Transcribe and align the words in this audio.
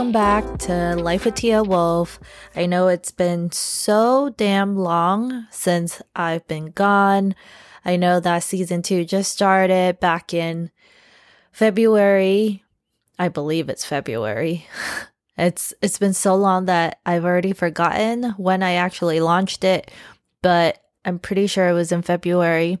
welcome 0.00 0.12
back 0.12 0.58
to 0.58 0.96
Life 0.96 1.26
with 1.26 1.34
Tia 1.34 1.62
Wolf. 1.62 2.18
I 2.56 2.64
know 2.64 2.88
it's 2.88 3.10
been 3.10 3.52
so 3.52 4.30
damn 4.30 4.74
long 4.74 5.46
since 5.50 6.00
I've 6.16 6.48
been 6.48 6.70
gone. 6.70 7.34
I 7.84 7.96
know 7.96 8.18
that 8.18 8.42
season 8.42 8.80
two 8.80 9.04
just 9.04 9.30
started 9.30 10.00
back 10.00 10.32
in 10.32 10.70
February. 11.52 12.64
I 13.18 13.28
believe 13.28 13.68
it's 13.68 13.84
February. 13.84 14.66
It's 15.36 15.74
it's 15.82 15.98
been 15.98 16.14
so 16.14 16.34
long 16.34 16.64
that 16.64 16.98
I've 17.04 17.26
already 17.26 17.52
forgotten 17.52 18.30
when 18.38 18.62
I 18.62 18.74
actually 18.74 19.20
launched 19.20 19.64
it, 19.64 19.90
but 20.40 20.82
I'm 21.04 21.18
pretty 21.18 21.46
sure 21.46 21.68
it 21.68 21.74
was 21.74 21.92
in 21.92 22.00
February 22.00 22.78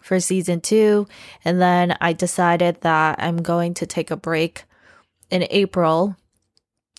for 0.00 0.20
season 0.20 0.62
2 0.62 1.06
and 1.44 1.60
then 1.60 1.96
I 2.00 2.14
decided 2.14 2.80
that 2.80 3.16
I'm 3.18 3.42
going 3.42 3.74
to 3.74 3.86
take 3.86 4.10
a 4.10 4.16
break 4.16 4.64
in 5.30 5.46
April. 5.50 6.16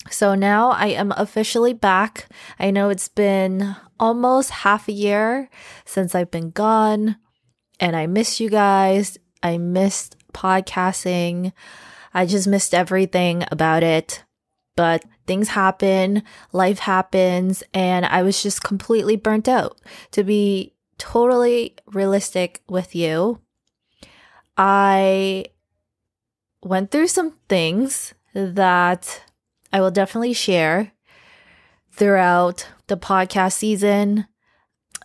So 0.09 0.35
now 0.35 0.71
I 0.71 0.88
am 0.88 1.13
officially 1.17 1.73
back. 1.73 2.27
I 2.59 2.71
know 2.71 2.89
it's 2.89 3.07
been 3.07 3.75
almost 3.99 4.49
half 4.49 4.88
a 4.88 4.93
year 4.93 5.49
since 5.85 6.16
I've 6.16 6.31
been 6.31 6.52
gone, 6.52 7.17
and 7.80 7.95
I 7.95 8.07
miss 8.07 8.39
you 8.39 8.49
guys. 8.49 9.17
I 9.44 9.58
missed 9.58 10.16
podcasting. 10.33 11.53
I 12.14 12.25
just 12.25 12.47
missed 12.47 12.73
everything 12.73 13.44
about 13.52 13.83
it. 13.83 14.23
But 14.75 15.03
things 15.25 15.49
happen, 15.49 16.23
life 16.53 16.80
happens, 16.80 17.64
and 17.73 18.05
I 18.05 18.21
was 18.21 18.44
just 18.44 18.64
completely 18.64 19.16
burnt 19.16 19.47
out. 19.47 19.80
To 20.11 20.23
be 20.23 20.73
totally 20.99 21.75
realistic 21.88 22.61
with 22.69 22.95
you, 22.95 23.42
I 24.55 25.45
went 26.64 26.92
through 26.92 27.08
some 27.08 27.33
things 27.49 28.14
that 28.33 29.23
I 29.78 29.80
will 29.80 29.92
definitely 29.92 30.33
share 30.33 30.92
throughout 31.92 32.67
the 32.88 32.97
podcast 32.97 33.53
season. 33.53 34.25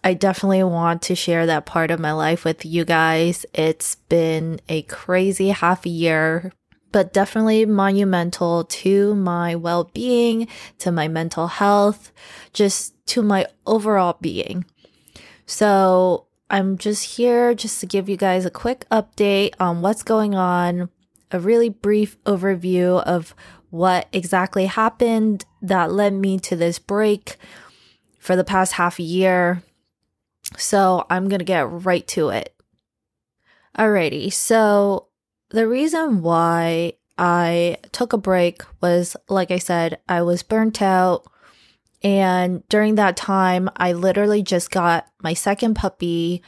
I 0.02 0.14
definitely 0.14 0.62
want 0.62 1.02
to 1.02 1.14
share 1.14 1.44
that 1.44 1.66
part 1.66 1.90
of 1.90 2.00
my 2.00 2.12
life 2.12 2.42
with 2.46 2.64
you 2.64 2.86
guys. 2.86 3.44
It's 3.52 3.96
been 3.96 4.62
a 4.70 4.80
crazy 4.84 5.50
half 5.50 5.84
a 5.84 5.90
year, 5.90 6.52
but 6.90 7.12
definitely 7.12 7.66
monumental 7.66 8.64
to 8.64 9.14
my 9.14 9.54
well 9.56 9.90
being, 9.92 10.48
to 10.78 10.90
my 10.90 11.06
mental 11.06 11.48
health, 11.48 12.10
just 12.54 12.94
to 13.08 13.20
my 13.20 13.44
overall 13.66 14.16
being. 14.22 14.64
So 15.44 16.28
I'm 16.48 16.78
just 16.78 17.16
here 17.16 17.52
just 17.52 17.78
to 17.80 17.86
give 17.86 18.08
you 18.08 18.16
guys 18.16 18.46
a 18.46 18.50
quick 18.50 18.86
update 18.90 19.52
on 19.60 19.82
what's 19.82 20.02
going 20.02 20.34
on, 20.34 20.88
a 21.30 21.38
really 21.38 21.68
brief 21.68 22.18
overview 22.24 23.02
of 23.02 23.34
what 23.72 24.06
exactly 24.12 24.66
happened 24.66 25.46
that 25.62 25.90
led 25.90 26.12
me 26.12 26.38
to 26.38 26.54
this 26.54 26.78
break 26.78 27.36
for 28.18 28.36
the 28.36 28.44
past 28.44 28.74
half 28.74 29.00
year. 29.00 29.62
So 30.58 31.06
I'm 31.08 31.26
going 31.26 31.38
to 31.38 31.44
get 31.44 31.70
right 31.70 32.06
to 32.08 32.28
it. 32.28 32.54
Alrighty, 33.78 34.30
so 34.30 35.06
the 35.48 35.66
reason 35.66 36.20
why 36.20 36.92
I 37.16 37.78
took 37.92 38.12
a 38.12 38.18
break 38.18 38.62
was, 38.82 39.16
like 39.30 39.50
I 39.50 39.58
said, 39.58 39.98
I 40.06 40.20
was 40.20 40.42
burnt 40.42 40.82
out. 40.82 41.24
And 42.02 42.68
during 42.68 42.96
that 42.96 43.16
time, 43.16 43.70
I 43.78 43.94
literally 43.94 44.42
just 44.42 44.70
got 44.70 45.06
my 45.22 45.32
second 45.32 45.74
puppy 45.74 46.42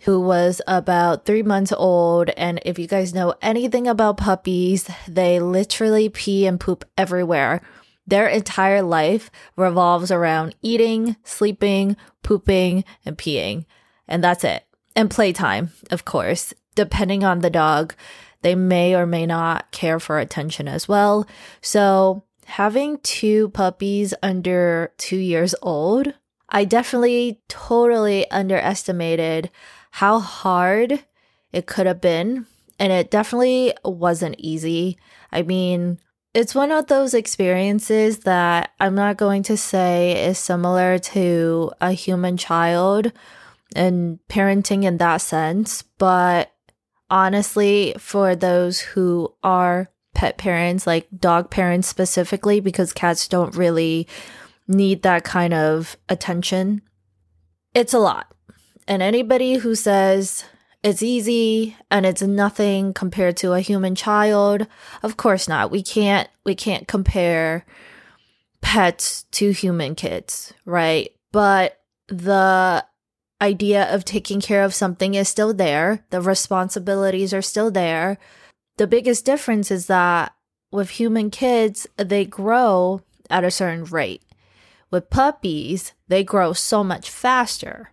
who 0.00 0.20
was 0.20 0.62
about 0.66 1.24
three 1.24 1.42
months 1.42 1.72
old. 1.72 2.30
And 2.30 2.60
if 2.64 2.78
you 2.78 2.86
guys 2.86 3.14
know 3.14 3.34
anything 3.42 3.86
about 3.86 4.16
puppies, 4.16 4.88
they 5.06 5.40
literally 5.40 6.08
pee 6.08 6.46
and 6.46 6.58
poop 6.58 6.84
everywhere. 6.96 7.60
Their 8.06 8.26
entire 8.26 8.82
life 8.82 9.30
revolves 9.56 10.10
around 10.10 10.54
eating, 10.62 11.16
sleeping, 11.22 11.96
pooping, 12.22 12.84
and 13.04 13.16
peeing. 13.16 13.66
And 14.08 14.24
that's 14.24 14.42
it. 14.42 14.64
And 14.96 15.10
playtime, 15.10 15.70
of 15.90 16.04
course. 16.04 16.52
Depending 16.74 17.22
on 17.24 17.40
the 17.40 17.50
dog, 17.50 17.94
they 18.42 18.54
may 18.54 18.94
or 18.94 19.06
may 19.06 19.26
not 19.26 19.70
care 19.70 20.00
for 20.00 20.18
attention 20.18 20.66
as 20.66 20.88
well. 20.88 21.26
So, 21.60 22.24
having 22.46 22.98
two 22.98 23.50
puppies 23.50 24.14
under 24.22 24.92
two 24.96 25.18
years 25.18 25.54
old, 25.62 26.14
I 26.48 26.64
definitely 26.64 27.40
totally 27.48 28.28
underestimated 28.30 29.50
how 29.90 30.18
hard 30.18 31.04
it 31.52 31.66
could 31.66 31.86
have 31.86 32.00
been. 32.00 32.46
And 32.78 32.92
it 32.92 33.10
definitely 33.10 33.74
wasn't 33.84 34.36
easy. 34.38 34.98
I 35.30 35.42
mean, 35.42 35.98
it's 36.32 36.54
one 36.54 36.72
of 36.72 36.86
those 36.86 37.12
experiences 37.12 38.20
that 38.20 38.70
I'm 38.78 38.94
not 38.94 39.16
going 39.16 39.42
to 39.44 39.56
say 39.56 40.24
is 40.26 40.38
similar 40.38 40.98
to 40.98 41.72
a 41.80 41.92
human 41.92 42.36
child 42.36 43.12
and 43.74 44.18
parenting 44.28 44.84
in 44.84 44.98
that 44.98 45.18
sense, 45.18 45.82
but 45.82 46.52
honestly, 47.10 47.94
for 47.98 48.34
those 48.34 48.80
who 48.80 49.34
are 49.42 49.90
pet 50.14 50.38
parents, 50.38 50.86
like 50.86 51.08
dog 51.16 51.50
parents 51.50 51.88
specifically, 51.88 52.60
because 52.60 52.92
cats 52.92 53.28
don't 53.28 53.54
really 53.56 54.06
need 54.66 55.02
that 55.02 55.24
kind 55.24 55.52
of 55.52 55.96
attention, 56.08 56.82
it's 57.74 57.94
a 57.94 57.98
lot. 57.98 58.32
And 58.90 59.04
anybody 59.04 59.54
who 59.54 59.76
says 59.76 60.44
it's 60.82 61.00
easy 61.00 61.76
and 61.92 62.04
it's 62.04 62.22
nothing 62.22 62.92
compared 62.92 63.36
to 63.36 63.52
a 63.52 63.60
human 63.60 63.94
child, 63.94 64.66
of 65.04 65.16
course 65.16 65.46
not. 65.46 65.70
We 65.70 65.80
can't 65.80 66.28
we 66.44 66.56
can't 66.56 66.88
compare 66.88 67.64
pets 68.60 69.22
to 69.30 69.52
human 69.52 69.94
kids, 69.94 70.52
right? 70.64 71.12
But 71.30 71.78
the 72.08 72.84
idea 73.40 73.94
of 73.94 74.04
taking 74.04 74.40
care 74.40 74.64
of 74.64 74.74
something 74.74 75.14
is 75.14 75.28
still 75.28 75.54
there. 75.54 76.04
The 76.10 76.20
responsibilities 76.20 77.32
are 77.32 77.42
still 77.42 77.70
there. 77.70 78.18
The 78.76 78.88
biggest 78.88 79.24
difference 79.24 79.70
is 79.70 79.86
that 79.86 80.34
with 80.72 80.90
human 80.90 81.30
kids, 81.30 81.86
they 81.96 82.24
grow 82.24 83.02
at 83.30 83.44
a 83.44 83.52
certain 83.52 83.84
rate. 83.84 84.24
With 84.90 85.10
puppies, 85.10 85.92
they 86.08 86.24
grow 86.24 86.52
so 86.52 86.82
much 86.82 87.08
faster. 87.08 87.92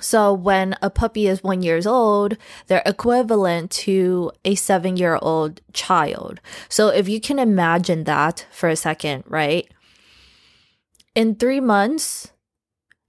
So 0.00 0.32
when 0.32 0.76
a 0.82 0.90
puppy 0.90 1.26
is 1.26 1.42
one 1.42 1.62
years 1.62 1.86
old, 1.86 2.36
they're 2.66 2.82
equivalent 2.86 3.70
to 3.72 4.32
a 4.44 4.54
seven 4.54 4.96
year 4.96 5.18
old 5.20 5.60
child. 5.72 6.40
So 6.68 6.88
if 6.88 7.08
you 7.08 7.20
can 7.20 7.38
imagine 7.38 8.04
that 8.04 8.46
for 8.50 8.68
a 8.68 8.76
second, 8.76 9.24
right? 9.26 9.70
In 11.14 11.34
three 11.34 11.60
months, 11.60 12.32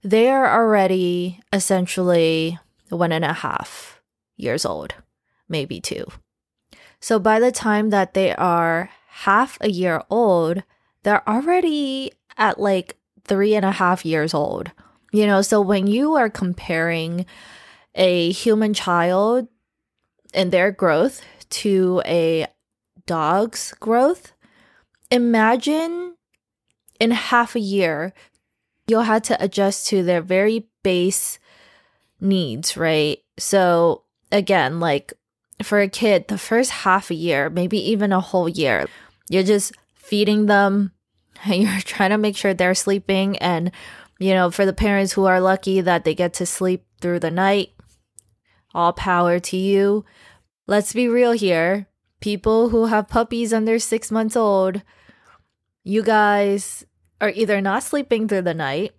they 0.02 0.28
are 0.28 0.60
already 0.60 1.40
essentially 1.52 2.58
one 2.88 3.12
and 3.12 3.24
a 3.24 3.32
half 3.32 4.00
years 4.36 4.64
old, 4.64 4.94
maybe 5.48 5.80
two. 5.80 6.06
So 7.00 7.18
by 7.18 7.40
the 7.40 7.52
time 7.52 7.90
that 7.90 8.14
they 8.14 8.34
are 8.34 8.90
half 9.08 9.58
a 9.60 9.70
year 9.70 10.02
old, 10.10 10.62
they're 11.02 11.28
already 11.28 12.12
at 12.36 12.60
like 12.60 12.96
three 13.24 13.54
and 13.54 13.64
a 13.64 13.72
half 13.72 14.04
years 14.04 14.34
old. 14.34 14.70
You 15.12 15.26
know, 15.26 15.42
so 15.42 15.60
when 15.60 15.86
you 15.86 16.14
are 16.14 16.30
comparing 16.30 17.26
a 17.94 18.32
human 18.32 18.72
child 18.72 19.48
and 20.32 20.50
their 20.50 20.72
growth 20.72 21.22
to 21.50 22.02
a 22.06 22.46
dog's 23.06 23.74
growth, 23.74 24.32
imagine 25.10 26.16
in 26.98 27.10
half 27.10 27.54
a 27.54 27.60
year, 27.60 28.14
you'll 28.86 29.02
have 29.02 29.22
to 29.22 29.42
adjust 29.42 29.86
to 29.88 30.02
their 30.02 30.22
very 30.22 30.68
base 30.82 31.38
needs, 32.20 32.76
right? 32.76 33.18
So, 33.38 34.04
again, 34.30 34.80
like 34.80 35.12
for 35.62 35.80
a 35.80 35.88
kid, 35.88 36.28
the 36.28 36.38
first 36.38 36.70
half 36.70 37.10
a 37.10 37.14
year, 37.14 37.50
maybe 37.50 37.78
even 37.90 38.12
a 38.12 38.20
whole 38.20 38.48
year, 38.48 38.86
you're 39.28 39.42
just 39.42 39.72
feeding 39.94 40.46
them, 40.46 40.92
and 41.44 41.54
you're 41.62 41.80
trying 41.80 42.10
to 42.10 42.18
make 42.18 42.36
sure 42.36 42.54
they're 42.54 42.74
sleeping 42.74 43.36
and 43.38 43.72
you 44.24 44.34
know, 44.34 44.50
for 44.50 44.66
the 44.66 44.72
parents 44.72 45.12
who 45.12 45.24
are 45.24 45.40
lucky 45.40 45.80
that 45.80 46.04
they 46.04 46.14
get 46.14 46.34
to 46.34 46.46
sleep 46.46 46.84
through 47.00 47.20
the 47.20 47.30
night, 47.30 47.72
all 48.74 48.92
power 48.92 49.38
to 49.38 49.56
you. 49.56 50.04
Let's 50.66 50.92
be 50.92 51.08
real 51.08 51.32
here. 51.32 51.88
People 52.20 52.68
who 52.68 52.86
have 52.86 53.08
puppies 53.08 53.52
under 53.52 53.78
six 53.78 54.10
months 54.10 54.36
old, 54.36 54.82
you 55.82 56.02
guys 56.02 56.84
are 57.20 57.30
either 57.30 57.60
not 57.60 57.82
sleeping 57.82 58.28
through 58.28 58.42
the 58.42 58.54
night 58.54 58.94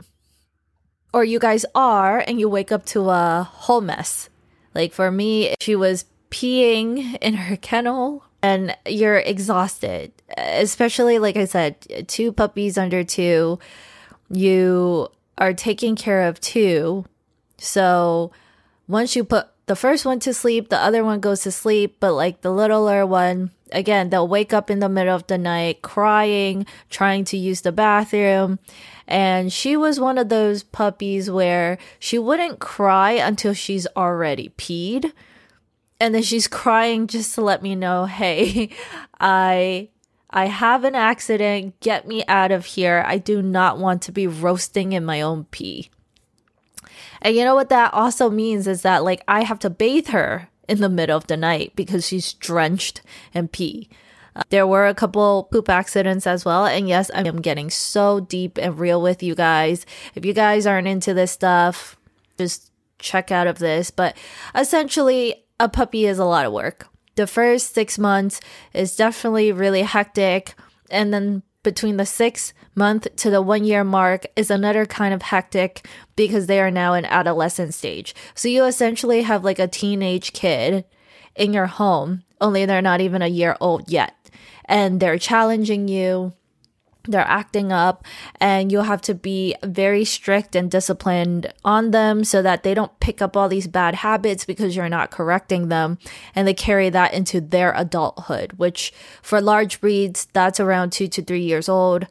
or 1.14 1.24
you 1.24 1.40
guys 1.40 1.66
are 1.76 2.20
and 2.20 2.40
you 2.40 2.50
wake 2.50 2.72
up 2.72 2.86
to 2.88 3.10
a 3.10 3.44
whole 3.44 3.82
mess. 3.82 4.30
Like 4.74 4.94
for 4.94 5.12
me, 5.12 5.56
she 5.62 5.76
was 5.76 6.06
peeing 6.30 7.18
in 7.22 7.36
her 7.36 7.56
kennel 7.62 8.26
and 8.42 8.76
you're 8.86 9.20
exhausted, 9.20 10.12
especially 10.38 11.20
like 11.20 11.38
I 11.38 11.46
said, 11.46 12.08
two 12.08 12.34
puppies 12.34 12.78
under 12.78 13.04
two 13.04 13.60
you 14.34 15.10
are 15.38 15.54
taking 15.54 15.96
care 15.96 16.28
of 16.28 16.40
two. 16.42 17.06
So 17.58 18.32
once 18.88 19.16
you 19.16 19.24
put 19.24 19.48
the 19.66 19.76
first 19.76 20.06
one 20.06 20.20
to 20.22 20.34
sleep, 20.34 20.70
the 20.70 20.78
other 20.78 21.04
one 21.04 21.20
goes 21.20 21.42
to 21.42 21.52
sleep, 21.52 21.98
but 22.00 22.14
like 22.14 22.42
the 22.42 22.52
littler 22.52 23.06
one 23.06 23.52
again, 23.72 24.10
they'll 24.10 24.28
wake 24.28 24.54
up 24.54 24.70
in 24.70 24.80
the 24.80 24.90
middle 24.90 25.16
of 25.16 25.28
the 25.28 25.38
night 25.38 25.82
crying, 25.82 26.66
trying 26.90 27.26
to 27.26 27.38
use 27.38 27.62
the 27.62 27.72
bathroom. 27.72 28.60
And 29.08 29.52
she 29.52 29.76
was 29.76 30.00
one 30.00 30.18
of 30.18 30.30
those 30.30 30.64
puppies 30.64 31.30
where 31.30 31.78
she 32.00 32.18
wouldn't 32.18 32.60
cry 32.60 33.12
until 33.12 33.54
she's 33.54 33.88
already 33.98 34.50
peed. 34.58 35.12
And 36.00 36.14
then 36.14 36.24
she's 36.24 36.48
crying 36.64 37.08
just 37.08 37.36
to 37.36 37.42
let 37.42 37.62
me 37.62 37.76
know, 37.76 38.06
hey, 38.06 38.70
I 39.20 39.90
I 40.36 40.48
have 40.48 40.84
an 40.84 40.96
accident. 40.96 41.80
Get 41.80 42.08
me 42.08 42.24
out 42.28 42.52
of 42.52 42.66
here. 42.66 43.04
I 43.06 43.20
do 43.20 43.42
not 43.44 43.78
want 43.78 44.02
to 44.04 44.12
be 44.12 44.26
roasting 44.26 44.94
in 44.94 45.06
my 45.06 45.22
own 45.22 45.46
pee. 45.46 45.92
And 47.22 47.36
you 47.36 47.46
know 47.46 47.54
what 47.56 47.70
that 47.70 47.94
also 47.94 48.30
means 48.32 48.68
is 48.68 48.82
that 48.82 49.04
like 49.04 49.24
I 49.28 49.44
have 49.44 49.60
to 49.60 49.70
bathe 49.70 50.08
her 50.08 50.50
in 50.68 50.82
the 50.82 50.90
middle 50.90 51.16
of 51.16 51.28
the 51.28 51.38
night 51.38 51.74
because 51.76 52.08
she's 52.08 52.34
drenched 52.34 53.02
in 53.34 53.48
pee. 53.48 53.90
Uh, 54.36 54.42
there 54.50 54.66
were 54.66 54.88
a 54.88 54.96
couple 54.96 55.44
poop 55.52 55.70
accidents 55.70 56.26
as 56.26 56.44
well. 56.44 56.66
And 56.66 56.90
yes, 56.90 57.12
I 57.14 57.22
am 57.28 57.40
getting 57.40 57.70
so 57.70 58.20
deep 58.20 58.58
and 58.58 58.80
real 58.80 59.02
with 59.02 59.22
you 59.22 59.36
guys. 59.36 59.86
If 60.16 60.26
you 60.26 60.34
guys 60.34 60.66
aren't 60.66 60.88
into 60.88 61.14
this 61.14 61.32
stuff, 61.32 61.96
just 62.40 62.72
check 62.98 63.32
out 63.32 63.46
of 63.46 63.60
this. 63.60 63.92
But 63.92 64.18
essentially, 64.56 65.46
a 65.60 65.70
puppy 65.70 66.08
is 66.08 66.18
a 66.18 66.26
lot 66.26 66.48
of 66.48 66.54
work. 66.54 66.88
The 67.16 67.28
first 67.28 67.74
six 67.74 68.00
months 68.00 68.40
is 68.74 68.96
definitely 68.96 69.52
really 69.52 69.84
hectic. 69.84 70.56
And 70.90 71.14
then 71.14 71.44
between 71.64 71.98
the 71.98 72.06
six 72.06 72.54
month 72.76 73.08
to 73.16 73.30
the 73.30 73.42
one 73.42 73.64
year 73.64 73.84
mark 73.84 74.26
is 74.36 74.52
another 74.52 74.86
kind 74.86 75.14
of 75.14 75.22
hectic 75.22 75.88
because 76.16 76.48
they 76.48 76.60
are 76.60 76.72
now 76.72 76.94
in 76.94 77.06
adolescent 77.06 77.74
stage. 77.74 78.14
So 78.36 78.48
you 78.48 78.66
essentially 78.66 79.22
have 79.22 79.44
like 79.44 79.60
a 79.60 79.68
teenage 79.68 80.34
kid 80.34 80.86
in 81.36 81.54
your 81.54 81.68
home, 81.68 82.24
only 82.42 82.66
they're 82.66 82.82
not 82.82 83.02
even 83.02 83.22
a 83.22 83.28
year 83.28 83.56
old 83.60 83.90
yet. 83.90 84.16
And 84.66 85.00
they're 85.00 85.18
challenging 85.18 85.88
you 85.88 86.34
they're 87.08 87.22
acting 87.22 87.72
up 87.72 88.06
and 88.40 88.72
you'll 88.72 88.84
have 88.84 89.02
to 89.02 89.14
be 89.14 89.56
very 89.64 90.06
strict 90.06 90.56
and 90.56 90.72
disciplined 90.72 91.54
on 91.66 91.92
them 91.92 92.24
so 92.24 92.42
that 92.42 92.64
they 92.64 92.74
don't 92.74 93.00
pick 93.00 93.22
up 93.22 93.36
all 93.36 93.50
these 93.50 93.68
bad 93.68 93.96
habits 93.96 94.46
because 94.46 94.76
you're 94.76 94.90
not 94.90 95.12
correcting 95.12 95.70
them 95.70 95.98
and 96.36 96.48
they 96.48 96.54
carry 96.54 96.90
that 96.90 97.14
into 97.14 97.42
their 97.42 97.74
adulthood 97.76 98.54
which 98.54 98.94
for 99.22 99.42
large 99.42 99.82
breeds 99.82 100.28
that's 100.34 100.60
around 100.60 100.92
2 100.92 101.08
to 101.08 101.22
3 101.22 101.42
years 101.42 101.70
old. 101.70 102.08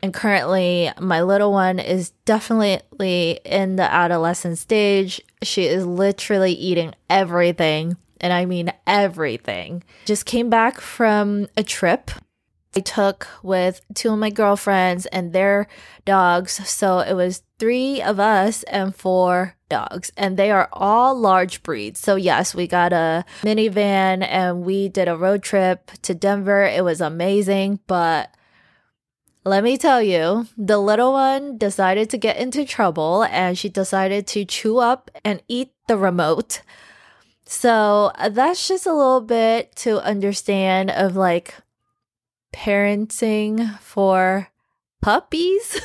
And 0.00 0.14
currently 0.14 0.92
my 1.00 1.22
little 1.22 1.52
one 1.52 1.80
is 1.80 2.10
definitely 2.24 3.40
in 3.44 3.76
the 3.76 3.92
adolescent 3.92 4.58
stage. 4.58 5.20
She 5.42 5.66
is 5.66 5.84
literally 5.84 6.52
eating 6.52 6.94
everything 7.10 7.96
and 8.20 8.32
I 8.32 8.44
mean 8.44 8.72
everything. 8.86 9.82
Just 10.04 10.24
came 10.24 10.50
back 10.50 10.80
from 10.80 11.48
a 11.56 11.62
trip 11.62 12.10
I 12.76 12.80
took 12.80 13.26
with 13.42 13.80
two 13.94 14.12
of 14.12 14.18
my 14.18 14.30
girlfriends 14.30 15.06
and 15.06 15.32
their 15.32 15.68
dogs. 16.04 16.68
So 16.68 17.00
it 17.00 17.14
was 17.14 17.42
three 17.58 18.00
of 18.02 18.20
us 18.20 18.62
and 18.64 18.94
four 18.94 19.56
dogs, 19.68 20.10
and 20.16 20.36
they 20.36 20.50
are 20.50 20.68
all 20.72 21.18
large 21.18 21.62
breeds. 21.62 22.00
So, 22.00 22.16
yes, 22.16 22.54
we 22.54 22.66
got 22.66 22.92
a 22.92 23.24
minivan 23.42 24.26
and 24.26 24.62
we 24.62 24.88
did 24.88 25.08
a 25.08 25.16
road 25.16 25.42
trip 25.42 25.90
to 26.02 26.14
Denver. 26.14 26.62
It 26.62 26.84
was 26.84 27.00
amazing, 27.00 27.80
but 27.86 28.34
let 29.44 29.64
me 29.64 29.76
tell 29.78 30.02
you, 30.02 30.46
the 30.56 30.78
little 30.78 31.12
one 31.12 31.58
decided 31.58 32.10
to 32.10 32.18
get 32.18 32.36
into 32.36 32.64
trouble 32.64 33.24
and 33.24 33.58
she 33.58 33.68
decided 33.68 34.26
to 34.28 34.44
chew 34.44 34.78
up 34.78 35.10
and 35.24 35.42
eat 35.48 35.72
the 35.86 35.96
remote. 35.96 36.62
So, 37.44 38.12
that's 38.30 38.68
just 38.68 38.86
a 38.86 38.94
little 38.94 39.22
bit 39.22 39.74
to 39.76 40.02
understand 40.02 40.90
of 40.90 41.16
like 41.16 41.54
parenting 42.52 43.78
for 43.80 44.48
puppies, 45.00 45.80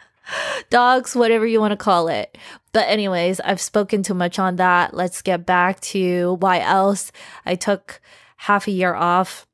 dogs, 0.70 1.14
whatever 1.14 1.46
you 1.46 1.60
want 1.60 1.72
to 1.72 1.76
call 1.76 2.08
it. 2.08 2.36
But, 2.72 2.88
anyways, 2.88 3.40
I've 3.40 3.60
spoken 3.60 4.02
too 4.02 4.14
much 4.14 4.38
on 4.38 4.56
that. 4.56 4.94
Let's 4.94 5.22
get 5.22 5.44
back 5.44 5.80
to 5.80 6.34
why 6.40 6.60
else 6.60 7.12
I 7.44 7.54
took 7.54 8.00
half 8.36 8.66
a 8.66 8.72
year 8.72 8.94
off. 8.94 9.46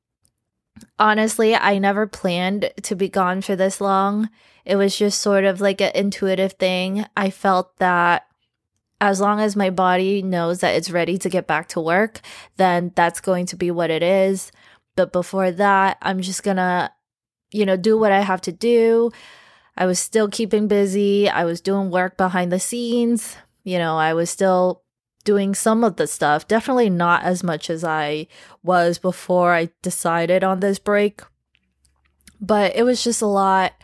Honestly, 0.99 1.55
I 1.55 1.79
never 1.79 2.06
planned 2.06 2.71
to 2.83 2.95
be 2.95 3.09
gone 3.09 3.43
for 3.43 3.56
this 3.56 3.81
long. 3.81 4.31
It 4.65 4.77
was 4.77 4.97
just 4.97 5.21
sort 5.21 5.45
of 5.45 5.61
like 5.61 5.81
an 5.81 5.93
intuitive 5.95 6.53
thing. 6.53 7.06
I 7.17 7.31
felt 7.31 7.77
that 7.79 8.27
as 9.00 9.21
long 9.21 9.41
as 9.41 9.56
my 9.56 9.71
body 9.71 10.23
knows 10.23 10.61
that 10.61 10.75
it's 10.75 10.91
ready 10.91 11.19
to 11.19 11.29
get 11.29 11.47
back 11.47 11.69
to 11.69 11.81
work, 11.81 12.21
then 12.56 12.93
that's 12.95 13.21
going 13.21 13.47
to 13.47 13.56
be 13.56 13.71
what 13.71 13.91
it 13.91 14.03
is. 14.03 14.50
But 14.99 15.12
before 15.12 15.53
that, 15.53 15.97
I'm 16.03 16.23
just 16.23 16.43
gonna, 16.43 16.91
you 17.53 17.65
know, 17.65 17.77
do 17.77 17.97
what 17.97 18.11
I 18.11 18.23
have 18.23 18.41
to 18.41 18.50
do. 18.50 19.12
I 19.77 19.87
was 19.87 20.00
still 20.00 20.29
keeping 20.29 20.67
busy. 20.67 21.29
I 21.29 21.45
was 21.45 21.61
doing 21.61 21.93
work 21.93 22.17
behind 22.17 22.50
the 22.50 22.59
scenes. 22.59 23.37
You 23.62 23.79
know, 23.79 23.97
I 23.97 24.12
was 24.12 24.29
still 24.29 24.83
doing 25.23 25.55
some 25.55 25.85
of 25.85 25.95
the 25.95 26.09
stuff. 26.09 26.49
Definitely 26.49 26.91
not 26.91 27.23
as 27.23 27.45
much 27.45 27.71
as 27.71 27.85
I 27.85 28.27
was 28.65 28.99
before 28.99 29.55
I 29.55 29.69
decided 29.83 30.43
on 30.43 30.59
this 30.59 30.81
break. 30.81 31.21
But 32.41 32.75
it 32.75 32.83
was 32.83 33.05
just 33.05 33.23
a 33.23 33.27
lot. 33.27 33.75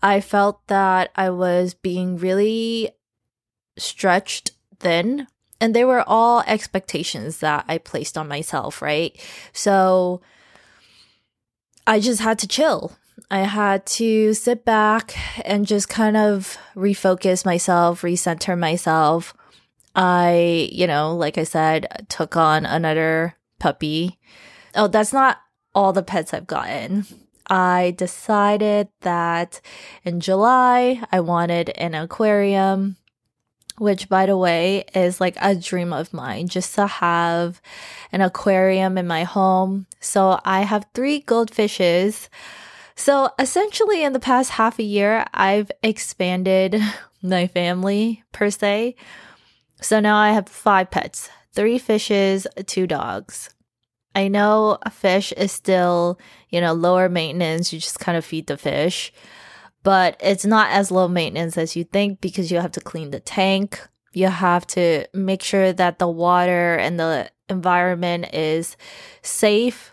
I 0.00 0.20
felt 0.20 0.64
that 0.68 1.10
I 1.16 1.30
was 1.30 1.74
being 1.74 2.16
really 2.16 2.92
stretched 3.76 4.52
thin. 4.78 5.26
And 5.60 5.74
they 5.74 5.84
were 5.84 6.04
all 6.06 6.44
expectations 6.46 7.38
that 7.38 7.64
I 7.66 7.78
placed 7.78 8.16
on 8.16 8.28
myself, 8.28 8.80
right? 8.80 9.18
So, 9.52 10.20
I 11.90 11.98
just 11.98 12.20
had 12.20 12.38
to 12.38 12.46
chill. 12.46 12.92
I 13.32 13.40
had 13.40 13.84
to 13.98 14.32
sit 14.32 14.64
back 14.64 15.16
and 15.44 15.66
just 15.66 15.88
kind 15.88 16.16
of 16.16 16.56
refocus 16.76 17.44
myself, 17.44 18.02
recenter 18.02 18.56
myself. 18.56 19.34
I, 19.96 20.68
you 20.70 20.86
know, 20.86 21.16
like 21.16 21.36
I 21.36 21.42
said, 21.42 22.06
took 22.08 22.36
on 22.36 22.64
another 22.64 23.34
puppy. 23.58 24.20
Oh, 24.76 24.86
that's 24.86 25.12
not 25.12 25.38
all 25.74 25.92
the 25.92 26.04
pets 26.04 26.32
I've 26.32 26.46
gotten. 26.46 27.06
I 27.48 27.96
decided 27.98 28.86
that 29.00 29.60
in 30.04 30.20
July 30.20 31.02
I 31.10 31.18
wanted 31.18 31.70
an 31.70 31.96
aquarium 31.96 32.98
which 33.80 34.10
by 34.10 34.26
the 34.26 34.36
way 34.36 34.84
is 34.94 35.22
like 35.22 35.36
a 35.40 35.54
dream 35.54 35.90
of 35.90 36.12
mine 36.12 36.46
just 36.46 36.74
to 36.74 36.86
have 36.86 37.62
an 38.12 38.20
aquarium 38.20 38.98
in 38.98 39.06
my 39.06 39.24
home. 39.24 39.86
So 40.00 40.38
I 40.44 40.60
have 40.60 40.86
three 40.92 41.22
goldfishes. 41.22 42.28
So 42.94 43.30
essentially 43.38 44.04
in 44.04 44.12
the 44.12 44.20
past 44.20 44.50
half 44.50 44.78
a 44.78 44.82
year, 44.82 45.24
I've 45.32 45.72
expanded 45.82 46.76
my 47.22 47.46
family 47.46 48.22
per 48.32 48.50
se. 48.50 48.96
So 49.80 49.98
now 49.98 50.18
I 50.18 50.32
have 50.32 50.46
five 50.46 50.90
pets, 50.90 51.30
three 51.54 51.78
fishes, 51.78 52.46
two 52.66 52.86
dogs. 52.86 53.48
I 54.14 54.28
know 54.28 54.76
a 54.82 54.90
fish 54.90 55.32
is 55.32 55.52
still, 55.52 56.18
you 56.50 56.60
know, 56.60 56.74
lower 56.74 57.08
maintenance. 57.08 57.72
You 57.72 57.78
just 57.78 57.98
kind 57.98 58.18
of 58.18 58.26
feed 58.26 58.46
the 58.46 58.58
fish 58.58 59.10
but 59.82 60.16
it's 60.20 60.44
not 60.44 60.70
as 60.70 60.90
low 60.90 61.08
maintenance 61.08 61.56
as 61.56 61.76
you 61.76 61.84
think 61.84 62.20
because 62.20 62.50
you 62.50 62.58
have 62.58 62.72
to 62.72 62.80
clean 62.80 63.10
the 63.10 63.20
tank. 63.20 63.80
You 64.12 64.26
have 64.28 64.66
to 64.68 65.06
make 65.14 65.42
sure 65.42 65.72
that 65.72 65.98
the 65.98 66.08
water 66.08 66.74
and 66.74 66.98
the 66.98 67.30
environment 67.48 68.34
is 68.34 68.76
safe 69.22 69.92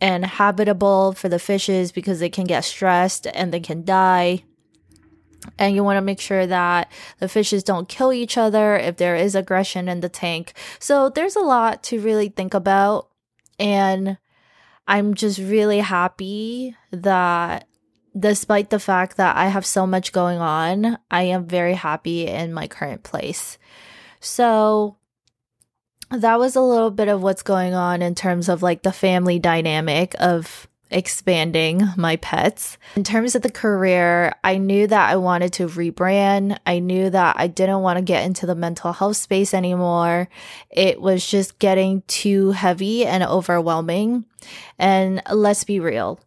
and 0.00 0.26
habitable 0.26 1.12
for 1.12 1.28
the 1.28 1.38
fishes 1.38 1.92
because 1.92 2.18
they 2.18 2.28
can 2.28 2.44
get 2.44 2.64
stressed 2.64 3.26
and 3.34 3.52
they 3.52 3.60
can 3.60 3.84
die. 3.84 4.42
And 5.58 5.74
you 5.74 5.84
want 5.84 5.96
to 5.96 6.02
make 6.02 6.20
sure 6.20 6.46
that 6.46 6.90
the 7.18 7.28
fishes 7.28 7.62
don't 7.62 7.88
kill 7.88 8.12
each 8.12 8.36
other 8.36 8.76
if 8.76 8.96
there 8.96 9.16
is 9.16 9.34
aggression 9.34 9.88
in 9.88 10.00
the 10.00 10.08
tank. 10.08 10.54
So 10.78 11.08
there's 11.08 11.36
a 11.36 11.40
lot 11.40 11.82
to 11.84 12.00
really 12.00 12.28
think 12.28 12.54
about. 12.54 13.08
And 13.58 14.18
I'm 14.86 15.14
just 15.14 15.38
really 15.38 15.80
happy 15.80 16.76
that 16.90 17.68
despite 18.18 18.70
the 18.70 18.78
fact 18.78 19.16
that 19.16 19.36
I 19.36 19.48
have 19.48 19.66
so 19.66 19.86
much 19.86 20.12
going 20.12 20.38
on, 20.38 20.98
I 21.10 21.22
am 21.24 21.46
very 21.46 21.74
happy 21.74 22.26
in 22.26 22.52
my 22.52 22.66
current 22.66 23.02
place. 23.02 23.58
So 24.20 24.96
that 26.10 26.38
was 26.38 26.56
a 26.56 26.60
little 26.60 26.90
bit 26.90 27.08
of 27.08 27.22
what's 27.22 27.42
going 27.42 27.74
on 27.74 28.02
in 28.02 28.14
terms 28.14 28.48
of 28.48 28.62
like 28.62 28.82
the 28.82 28.92
family 28.92 29.38
dynamic 29.38 30.14
of 30.18 30.68
expanding 30.90 31.88
my 31.96 32.16
pets. 32.16 32.76
In 32.96 33.04
terms 33.04 33.34
of 33.34 33.42
the 33.42 33.50
career, 33.50 34.34
I 34.44 34.58
knew 34.58 34.86
that 34.86 35.10
I 35.10 35.16
wanted 35.16 35.54
to 35.54 35.68
rebrand. 35.68 36.58
I 36.66 36.78
knew 36.78 37.10
that 37.10 37.36
I 37.38 37.46
didn't 37.46 37.80
want 37.80 37.96
to 37.96 38.04
get 38.04 38.24
into 38.24 38.46
the 38.46 38.54
mental 38.54 38.92
health 38.92 39.16
space 39.16 39.54
anymore. 39.54 40.28
It 40.70 41.00
was 41.00 41.26
just 41.26 41.58
getting 41.58 42.02
too 42.08 42.52
heavy 42.52 43.06
and 43.06 43.24
overwhelming. 43.24 44.26
And 44.78 45.22
let's 45.30 45.64
be 45.64 45.80
real, 45.80 46.20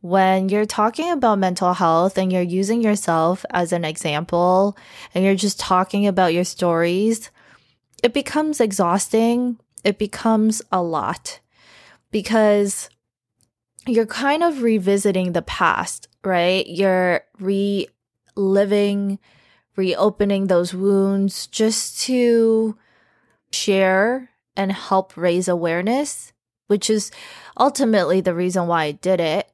when 0.00 0.48
you're 0.48 0.66
talking 0.66 1.10
about 1.10 1.38
mental 1.38 1.74
health 1.74 2.18
and 2.18 2.32
you're 2.32 2.42
using 2.42 2.82
yourself 2.82 3.44
as 3.50 3.72
an 3.72 3.84
example 3.84 4.76
and 5.14 5.24
you're 5.24 5.34
just 5.34 5.58
talking 5.58 6.06
about 6.06 6.32
your 6.32 6.44
stories, 6.44 7.30
it 8.02 8.14
becomes 8.14 8.60
exhausting. 8.60 9.58
It 9.84 9.98
becomes 9.98 10.62
a 10.70 10.82
lot 10.82 11.40
because 12.10 12.88
you're 13.86 14.06
kind 14.06 14.42
of 14.42 14.62
revisiting 14.62 15.32
the 15.32 15.42
past, 15.42 16.08
right? 16.24 16.66
You're 16.66 17.22
reliving, 17.40 19.18
reopening 19.76 20.46
those 20.46 20.74
wounds 20.74 21.46
just 21.48 22.00
to 22.02 22.76
share 23.52 24.30
and 24.56 24.70
help 24.72 25.16
raise 25.16 25.48
awareness, 25.48 26.32
which 26.66 26.90
is 26.90 27.10
ultimately 27.58 28.20
the 28.20 28.34
reason 28.34 28.66
why 28.66 28.84
I 28.84 28.92
did 28.92 29.20
it. 29.20 29.50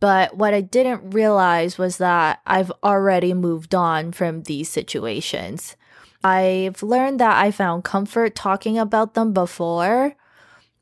But 0.00 0.36
what 0.36 0.52
I 0.52 0.60
didn't 0.60 1.10
realize 1.10 1.78
was 1.78 1.98
that 1.98 2.40
I've 2.46 2.70
already 2.82 3.32
moved 3.32 3.74
on 3.74 4.12
from 4.12 4.42
these 4.42 4.68
situations. 4.68 5.76
I've 6.22 6.82
learned 6.82 7.20
that 7.20 7.42
I 7.42 7.50
found 7.50 7.84
comfort 7.84 8.34
talking 8.34 8.78
about 8.78 9.14
them 9.14 9.32
before, 9.32 10.14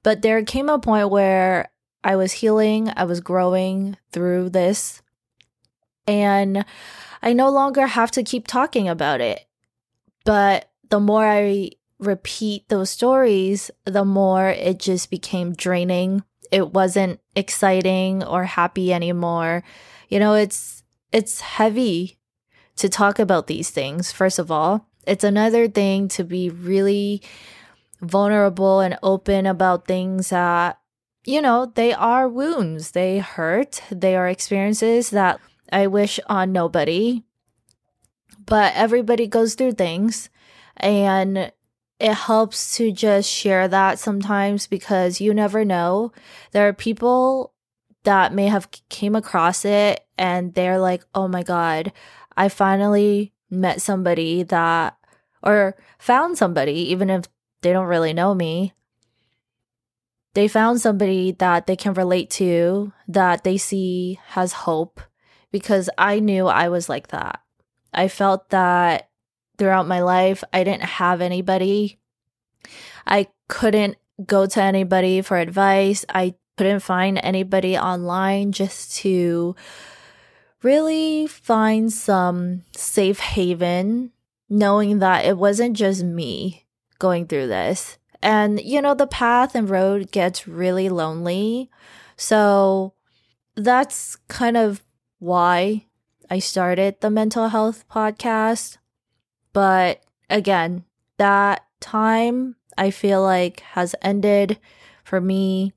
but 0.02 0.22
there 0.22 0.42
came 0.42 0.68
a 0.68 0.78
point 0.78 1.10
where 1.10 1.70
I 2.02 2.16
was 2.16 2.32
healing, 2.32 2.90
I 2.96 3.04
was 3.04 3.20
growing 3.20 3.96
through 4.10 4.50
this, 4.50 5.00
and 6.06 6.64
I 7.22 7.32
no 7.32 7.50
longer 7.50 7.86
have 7.86 8.10
to 8.12 8.22
keep 8.22 8.46
talking 8.46 8.88
about 8.88 9.20
it. 9.20 9.46
But 10.24 10.70
the 10.90 11.00
more 11.00 11.26
I 11.26 11.70
repeat 11.98 12.68
those 12.68 12.90
stories, 12.90 13.70
the 13.84 14.04
more 14.04 14.48
it 14.48 14.78
just 14.78 15.10
became 15.10 15.54
draining. 15.54 16.24
It 16.54 16.72
wasn't 16.72 17.18
exciting 17.34 18.22
or 18.22 18.44
happy 18.44 18.92
anymore. 18.92 19.64
You 20.08 20.20
know, 20.20 20.34
it's 20.34 20.84
it's 21.10 21.40
heavy 21.40 22.16
to 22.76 22.88
talk 22.88 23.18
about 23.18 23.48
these 23.48 23.70
things 23.70 24.12
first 24.12 24.38
of 24.38 24.52
all. 24.52 24.86
It's 25.04 25.24
another 25.24 25.66
thing 25.66 26.06
to 26.14 26.22
be 26.22 26.50
really 26.50 27.22
vulnerable 28.00 28.78
and 28.78 28.96
open 29.02 29.46
about 29.46 29.88
things 29.88 30.30
that 30.30 30.78
you 31.24 31.42
know, 31.42 31.72
they 31.74 31.92
are 31.92 32.28
wounds. 32.28 32.92
They 32.92 33.18
hurt. 33.18 33.82
They 33.90 34.14
are 34.14 34.28
experiences 34.28 35.10
that 35.10 35.40
I 35.72 35.88
wish 35.88 36.20
on 36.28 36.52
nobody. 36.52 37.24
But 38.46 38.74
everybody 38.76 39.26
goes 39.26 39.54
through 39.54 39.72
things 39.72 40.30
and 40.76 41.50
it 42.00 42.14
helps 42.14 42.76
to 42.76 42.92
just 42.92 43.30
share 43.30 43.68
that 43.68 43.98
sometimes 43.98 44.66
because 44.66 45.20
you 45.20 45.32
never 45.34 45.64
know. 45.64 46.12
There 46.52 46.68
are 46.68 46.72
people 46.72 47.52
that 48.04 48.34
may 48.34 48.46
have 48.46 48.68
came 48.88 49.14
across 49.14 49.64
it 49.64 50.06
and 50.18 50.54
they're 50.54 50.78
like, 50.78 51.04
"Oh 51.14 51.28
my 51.28 51.42
god, 51.42 51.92
I 52.36 52.48
finally 52.48 53.32
met 53.50 53.80
somebody 53.80 54.42
that 54.44 54.96
or 55.42 55.76
found 55.98 56.38
somebody 56.38 56.72
even 56.92 57.10
if 57.10 57.24
they 57.62 57.72
don't 57.72 57.86
really 57.86 58.12
know 58.12 58.34
me 58.34 58.74
they 60.34 60.48
found 60.48 60.80
somebody 60.80 61.32
that 61.32 61.66
they 61.66 61.76
can 61.76 61.94
relate 61.94 62.28
to, 62.28 62.92
that 63.08 63.44
they 63.44 63.56
see 63.56 64.18
has 64.26 64.52
hope, 64.52 65.00
because 65.52 65.88
I 65.96 66.18
knew 66.18 66.48
I 66.48 66.68
was 66.68 66.88
like 66.88 67.08
that. 67.08 67.40
I 67.92 68.08
felt 68.08 68.50
that 68.50 69.08
throughout 69.56 69.86
my 69.86 70.02
life, 70.02 70.42
I 70.52 70.64
didn't 70.64 70.84
have 70.84 71.20
anybody. 71.20 71.98
I 73.06 73.28
couldn't 73.48 73.96
go 74.24 74.46
to 74.46 74.62
anybody 74.62 75.20
for 75.22 75.36
advice. 75.36 76.04
I 76.08 76.34
couldn't 76.56 76.80
find 76.80 77.18
anybody 77.22 77.76
online 77.76 78.52
just 78.52 78.96
to 78.96 79.56
really 80.62 81.26
find 81.26 81.92
some 81.92 82.62
safe 82.74 83.20
haven, 83.20 84.12
knowing 84.48 85.00
that 85.00 85.24
it 85.24 85.36
wasn't 85.36 85.76
just 85.76 86.02
me 86.02 86.64
going 86.98 87.26
through 87.26 87.48
this. 87.48 87.98
And, 88.22 88.60
you 88.60 88.80
know, 88.80 88.94
the 88.94 89.06
path 89.06 89.54
and 89.54 89.68
road 89.68 90.10
gets 90.10 90.48
really 90.48 90.88
lonely. 90.88 91.70
So 92.16 92.94
that's 93.56 94.16
kind 94.28 94.56
of 94.56 94.82
why 95.18 95.86
I 96.30 96.38
started 96.38 97.00
the 97.00 97.10
mental 97.10 97.48
health 97.48 97.84
podcast. 97.90 98.78
But 99.54 100.02
again, 100.28 100.84
that 101.16 101.64
time 101.80 102.56
I 102.76 102.90
feel 102.90 103.22
like 103.22 103.60
has 103.60 103.94
ended 104.02 104.58
for 105.04 105.20
me. 105.20 105.72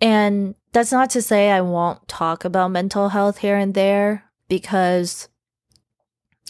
And 0.00 0.54
that's 0.72 0.92
not 0.92 1.08
to 1.10 1.22
say 1.22 1.50
I 1.50 1.62
won't 1.62 2.06
talk 2.08 2.44
about 2.44 2.70
mental 2.70 3.08
health 3.08 3.38
here 3.38 3.56
and 3.56 3.72
there 3.72 4.24
because 4.48 5.28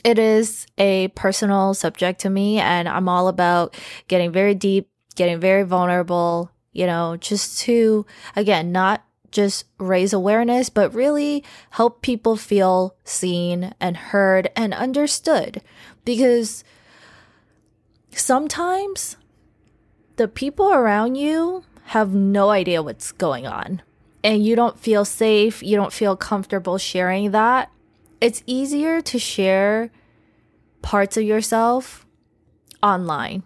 it 0.05 0.19
is 0.19 0.67
a 0.77 1.09
personal 1.09 1.75
subject 1.75 2.21
to 2.21 2.31
me 2.31 2.59
and 2.59 2.89
I'm 2.89 3.09
all 3.09 3.29
about 3.29 3.77
getting 4.07 4.33
very 4.33 4.55
deep, 4.55 4.89
getting 5.15 5.41
very 5.41 5.63
vulnerable, 5.63 6.51
you 6.73 6.87
know, 6.87 7.17
just 7.17 7.61
to 7.61 8.07
again, 8.37 8.73
not 8.73 9.05
just 9.31 9.67
raise 9.79 10.13
awareness, 10.13 10.71
but 10.71 10.95
really 10.95 11.45
help 11.71 12.01
people 12.01 12.37
feel 12.37 12.97
seen 13.05 13.75
and 13.81 13.97
heard 13.97 14.51
and 14.57 14.73
understood 14.73 15.61
because 16.09 16.65
sometimes 18.13 19.19
the 20.17 20.27
people 20.27 20.73
around 20.73 21.17
you 21.17 21.65
have 21.85 22.15
no 22.15 22.49
idea 22.49 22.83
what's 22.83 23.13
going 23.13 23.47
on. 23.47 23.83
And 24.25 24.43
you 24.43 24.57
don't 24.57 24.81
feel 24.81 25.05
safe, 25.05 25.63
you 25.63 25.77
don't 25.77 25.93
feel 25.93 26.17
comfortable 26.17 26.79
sharing 26.79 27.33
that. 27.33 27.71
It's 28.23 28.43
easier 28.47 29.03
to 29.03 29.19
share 29.19 29.91
parts 30.81 31.19
of 31.19 31.25
yourself 31.25 32.07
online 32.83 33.43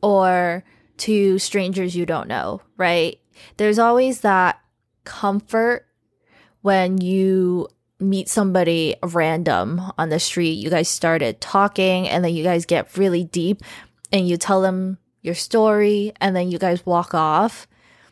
or 0.00 0.62
to 0.98 1.36
strangers 1.40 1.96
you 1.96 2.06
don't 2.06 2.28
know, 2.28 2.62
right? 2.76 3.18
There's 3.56 3.80
always 3.80 4.20
that 4.20 4.60
comfort 5.02 5.88
when 6.60 7.00
you 7.00 7.66
meet 8.02 8.28
somebody 8.28 8.96
random 9.02 9.80
on 9.98 10.08
the 10.08 10.20
street. 10.20 10.52
You 10.52 10.70
guys 10.70 10.88
started 10.88 11.40
talking 11.40 12.08
and 12.08 12.24
then 12.24 12.34
you 12.34 12.42
guys 12.42 12.66
get 12.66 12.96
really 12.96 13.24
deep 13.24 13.62
and 14.10 14.28
you 14.28 14.36
tell 14.36 14.60
them 14.60 14.98
your 15.20 15.34
story 15.34 16.12
and 16.20 16.34
then 16.34 16.50
you 16.50 16.58
guys 16.58 16.84
walk 16.84 17.14
off. 17.14 17.66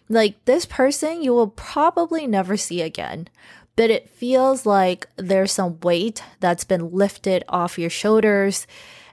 Like 0.09 0.45
this 0.45 0.67
person 0.67 1.23
you 1.23 1.33
will 1.33 1.49
probably 1.49 2.27
never 2.27 2.57
see 2.57 2.83
again 2.83 3.29
but 3.77 3.89
it 3.89 4.11
feels 4.11 4.67
like 4.67 5.07
there's 5.17 5.53
some 5.53 5.81
weight 5.81 6.23
that's 6.39 6.65
been 6.65 6.91
lifted 6.91 7.43
off 7.49 7.79
your 7.79 7.89
shoulders 7.89 8.67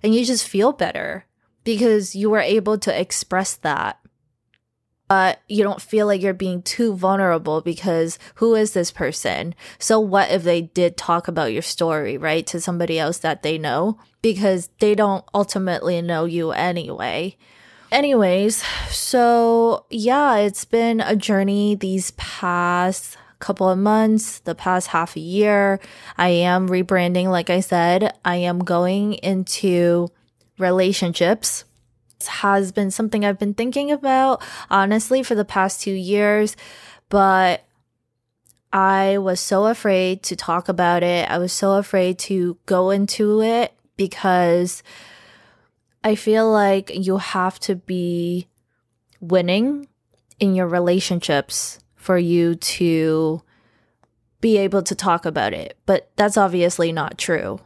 and 0.03 0.13
you 0.13 0.25
just 0.25 0.45
feel 0.45 0.73
better 0.73 1.25
because 1.63 2.15
you 2.15 2.29
were 2.29 2.39
able 2.39 2.77
to 2.77 2.99
express 2.99 3.55
that. 3.55 3.97
But 5.07 5.41
you 5.47 5.63
don't 5.63 5.81
feel 5.81 6.05
like 6.05 6.21
you're 6.21 6.33
being 6.33 6.61
too 6.61 6.93
vulnerable 6.93 7.61
because 7.61 8.19
who 8.35 8.55
is 8.55 8.73
this 8.73 8.91
person? 8.91 9.55
So, 9.79 9.99
what 9.99 10.29
if 10.31 10.43
they 10.43 10.61
did 10.61 10.97
talk 10.97 11.27
about 11.27 11.53
your 11.53 11.61
story, 11.61 12.17
right, 12.17 12.45
to 12.47 12.59
somebody 12.59 12.99
else 12.99 13.19
that 13.19 13.41
they 13.41 13.57
know? 13.57 13.99
Because 14.21 14.69
they 14.79 14.95
don't 14.95 15.23
ultimately 15.33 16.01
know 16.01 16.25
you 16.25 16.51
anyway. 16.51 17.37
Anyways, 17.89 18.63
so 18.89 19.85
yeah, 19.89 20.35
it's 20.37 20.65
been 20.65 20.99
a 20.99 21.15
journey 21.15 21.75
these 21.75 22.11
past 22.11 23.17
couple 23.39 23.69
of 23.69 23.77
months, 23.77 24.39
the 24.39 24.55
past 24.55 24.87
half 24.87 25.15
a 25.15 25.21
year. 25.21 25.79
I 26.17 26.29
am 26.29 26.67
rebranding, 26.67 27.27
like 27.27 27.49
I 27.49 27.61
said. 27.61 28.13
I 28.25 28.37
am 28.37 28.59
going 28.59 29.13
into 29.13 30.09
relationships. 30.57 31.63
Has 32.25 32.71
been 32.71 32.89
something 32.89 33.23
I've 33.23 33.39
been 33.39 33.53
thinking 33.53 33.91
about, 33.91 34.41
honestly, 34.69 35.21
for 35.21 35.35
the 35.35 35.45
past 35.45 35.81
two 35.81 35.91
years, 35.91 36.55
but 37.09 37.63
I 38.73 39.17
was 39.19 39.39
so 39.39 39.67
afraid 39.67 40.23
to 40.23 40.35
talk 40.35 40.67
about 40.67 41.03
it. 41.03 41.29
I 41.29 41.37
was 41.37 41.53
so 41.53 41.73
afraid 41.73 42.19
to 42.19 42.57
go 42.65 42.89
into 42.89 43.41
it 43.41 43.73
because 43.95 44.83
I 46.03 46.15
feel 46.15 46.51
like 46.51 46.91
you 46.93 47.17
have 47.17 47.59
to 47.61 47.75
be 47.75 48.47
winning 49.19 49.87
in 50.39 50.55
your 50.55 50.67
relationships 50.67 51.79
for 51.95 52.17
you 52.17 52.55
to 52.55 53.41
be 54.39 54.57
able 54.57 54.83
to 54.83 54.95
talk 54.95 55.25
about 55.25 55.53
it. 55.53 55.77
But 55.85 56.09
that's 56.15 56.37
obviously 56.37 56.91
not 56.91 57.17
true. 57.17 57.59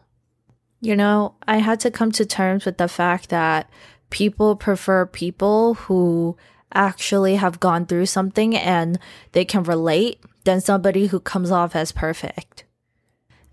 You 0.80 0.96
know, 0.96 1.36
I 1.48 1.58
had 1.58 1.80
to 1.82 1.92
come 1.92 2.12
to 2.14 2.26
terms 2.26 2.66
with 2.66 2.78
the 2.78 2.88
fact 2.88 3.30
that 3.30 3.70
people 4.12 4.56
prefer 4.56 5.08
people 5.08 5.74
who 5.74 6.38
actually 6.74 7.36
have 7.36 7.60
gone 7.60 7.86
through 7.86 8.06
something 8.06 8.56
and 8.56 9.00
they 9.32 9.44
can 9.44 9.64
relate 9.64 10.20
than 10.44 10.62
somebody 10.62 11.08
who 11.08 11.20
comes 11.20 11.52
off 11.52 11.76
as 11.76 11.92
perfect. 11.92 12.66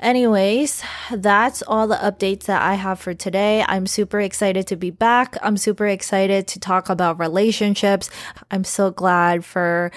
Anyways, 0.01 0.85
that's 1.11 1.61
all 1.63 1.89
the 1.89 1.97
updates 1.97 2.45
that 2.45 2.63
I 2.63 2.75
have 2.75 3.01
for 3.01 3.15
today. 3.15 3.65
I'm 3.67 3.87
super 3.87 4.21
excited 4.21 4.67
to 4.69 4.77
be 4.77 4.91
back. 4.91 5.37
I'm 5.43 5.57
super 5.57 5.89
excited 5.89 6.47
to 6.49 6.61
talk 6.61 6.89
about 6.89 7.19
relationships. 7.19 8.09
I'm 8.51 8.63
so 8.63 8.93
glad 8.93 9.45
for 9.45 9.91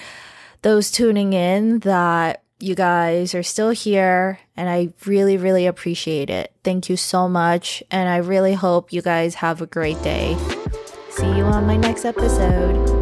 those 0.62 0.90
tuning 0.90 1.34
in 1.34 1.80
that 1.80 2.41
you 2.62 2.74
guys 2.74 3.34
are 3.34 3.42
still 3.42 3.70
here 3.70 4.38
and 4.56 4.68
I 4.68 4.92
really, 5.04 5.36
really 5.36 5.66
appreciate 5.66 6.30
it. 6.30 6.52
Thank 6.62 6.88
you 6.88 6.96
so 6.96 7.28
much. 7.28 7.82
And 7.90 8.08
I 8.08 8.18
really 8.18 8.54
hope 8.54 8.92
you 8.92 9.02
guys 9.02 9.34
have 9.36 9.60
a 9.60 9.66
great 9.66 10.00
day. 10.02 10.36
See 11.10 11.26
you 11.36 11.44
on 11.44 11.66
my 11.66 11.76
next 11.76 12.04
episode. 12.04 13.01